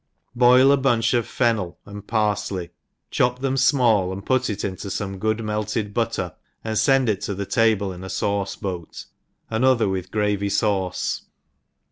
[0.33, 2.71] Boil a bun^h of fennel aud parfley,
[3.11, 7.35] chop them fmall, and put it into fome good melted butter, and fend it to
[7.35, 9.05] the table in a fai|ce~boat;
[9.51, 11.21] another with gravy fauce.